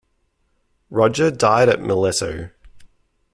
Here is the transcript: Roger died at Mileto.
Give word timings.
Roger 0.89 1.29
died 1.29 1.69
at 1.69 1.77
Mileto. 1.77 2.49